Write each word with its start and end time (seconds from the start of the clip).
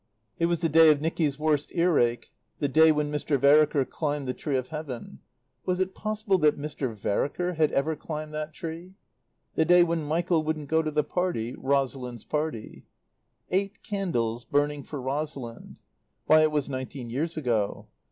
It 0.39 0.47
was 0.47 0.61
the 0.61 0.67
day 0.67 0.89
of 0.91 0.99
Nicky's 0.99 1.37
worst 1.37 1.71
earache, 1.75 2.31
the 2.57 2.67
day 2.67 2.91
when 2.91 3.11
Mr. 3.11 3.37
Vereker 3.39 3.85
climbed 3.87 4.27
the 4.27 4.33
tree 4.33 4.57
of 4.57 4.69
Heaven 4.69 5.19
was 5.63 5.79
it 5.79 5.93
possible 5.93 6.39
that 6.39 6.57
Mr. 6.57 6.91
Vereker 6.95 7.53
had 7.53 7.71
ever 7.71 7.95
climbed 7.95 8.33
that 8.33 8.51
tree? 8.51 8.95
the 9.53 9.63
day 9.63 9.83
when 9.83 10.01
Michael 10.01 10.41
wouldn't 10.43 10.69
go 10.69 10.81
to 10.81 10.89
the 10.89 11.03
party 11.03 11.53
Rosalind's 11.55 12.23
birthday. 12.25 12.81
Eight 13.51 13.83
candles 13.83 14.43
burning 14.43 14.81
for 14.81 14.99
Rosalind. 14.99 15.79
Why, 16.25 16.41
it 16.41 16.51
was 16.51 16.67
nineteen 16.67 17.11
years 17.11 17.37
ago. 17.37 17.85